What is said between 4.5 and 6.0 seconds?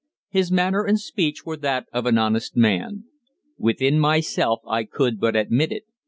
I could but admit it.